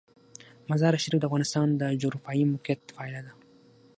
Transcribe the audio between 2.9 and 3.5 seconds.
پایله ده.